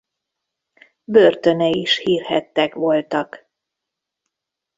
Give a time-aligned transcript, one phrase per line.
[1.03, 3.47] Börtönei is hírhedtek voltak.